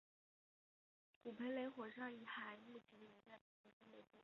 [1.21, 4.17] 古培雷火山遗骸目前仍在火山北部。